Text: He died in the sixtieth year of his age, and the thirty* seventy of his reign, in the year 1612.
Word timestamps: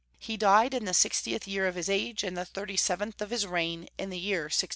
He 0.17 0.35
died 0.35 0.73
in 0.73 0.85
the 0.85 0.95
sixtieth 0.95 1.47
year 1.47 1.67
of 1.67 1.75
his 1.75 1.87
age, 1.87 2.23
and 2.23 2.35
the 2.35 2.43
thirty* 2.43 2.75
seventy 2.75 3.23
of 3.23 3.29
his 3.29 3.45
reign, 3.45 3.87
in 3.99 4.09
the 4.09 4.17
year 4.17 4.45
1612. 4.45 4.69